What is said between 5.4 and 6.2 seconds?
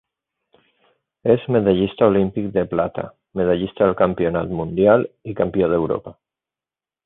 campió d'Europa.